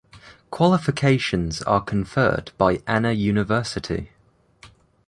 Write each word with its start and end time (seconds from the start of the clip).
Qualifications 0.49 1.61
are 1.61 1.79
conferred 1.79 2.51
by 2.57 2.81
Anna 2.87 3.11
University. 3.11 4.09